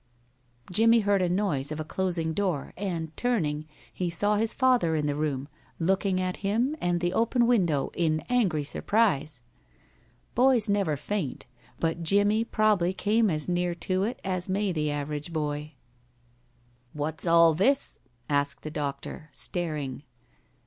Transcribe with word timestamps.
Jimmie 0.71 1.01
heard 1.01 1.21
a 1.21 1.29
noise 1.29 1.71
of 1.71 1.79
a 1.79 1.83
closing 1.85 2.33
door, 2.33 2.73
and 2.75 3.15
turning, 3.15 3.67
he 3.93 4.09
saw 4.09 4.37
his 4.37 4.51
father 4.51 4.95
in 4.95 5.05
the 5.05 5.13
room 5.13 5.47
looking 5.77 6.19
at 6.19 6.37
him 6.37 6.75
and 6.81 6.99
the 7.01 7.13
open 7.13 7.45
window 7.45 7.91
in 7.93 8.21
angry 8.27 8.63
surprise. 8.63 9.41
Boys 10.33 10.67
never 10.67 10.97
faint, 10.97 11.45
but 11.79 12.01
Jimmie 12.01 12.43
probably 12.43 12.93
came 12.95 13.29
as 13.29 13.47
near 13.47 13.75
to 13.75 14.01
it 14.01 14.19
as 14.23 14.49
may 14.49 14.71
the 14.71 14.89
average 14.89 15.31
boy. 15.31 15.73
"What's 16.93 17.27
all 17.27 17.53
this?" 17.53 17.99
asked 18.27 18.63
the 18.63 18.71
doctor, 18.71 19.29
staring. 19.31 20.01